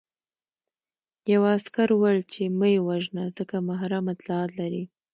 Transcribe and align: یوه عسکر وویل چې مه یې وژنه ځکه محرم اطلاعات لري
یوه 1.33 1.49
عسکر 1.57 1.89
وویل 1.93 2.21
چې 2.33 2.41
مه 2.57 2.67
یې 2.73 2.79
وژنه 2.87 3.23
ځکه 3.37 3.55
محرم 3.67 4.05
اطلاعات 4.13 4.51
لري 4.59 4.83